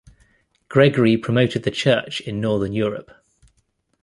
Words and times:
Gregory 0.67 1.15
promoted 1.15 1.61
the 1.61 1.69
Church 1.69 2.21
in 2.21 2.41
northern 2.41 2.73
Europe. 2.73 3.11